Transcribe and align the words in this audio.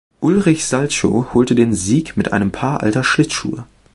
Ulrich 0.19 0.65
Salchow 0.65 1.31
holte 1.35 1.53
den 1.53 1.75
Sieg 1.75 2.17
mit 2.17 2.33
einem 2.33 2.49
Paar 2.51 2.81
alter 2.81 3.03
Schlittschuhe. 3.03 3.65